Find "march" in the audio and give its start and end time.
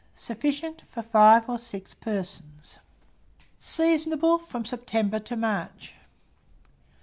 5.35-5.93